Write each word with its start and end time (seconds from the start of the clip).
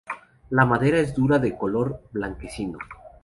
La 0.49 0.65
madera 0.65 0.97
es 0.99 1.13
dura 1.13 1.37
de 1.37 1.55
color 1.55 2.01
blanquecino. 2.11 2.79